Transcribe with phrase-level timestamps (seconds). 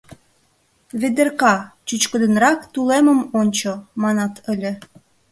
[0.99, 1.55] «Ведерка,
[1.87, 4.71] чӱчкыдынрак тулемым ончо,— манат ыле.